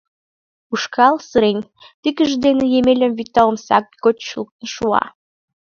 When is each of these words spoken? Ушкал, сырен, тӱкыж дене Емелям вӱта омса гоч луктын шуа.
Ушкал, 0.73 1.15
сырен, 1.27 1.59
тӱкыж 2.01 2.31
дене 2.45 2.65
Емелям 2.79 3.13
вӱта 3.17 3.41
омса 3.49 3.77
гоч 4.03 4.19
луктын 4.35 4.67
шуа. 4.75 5.03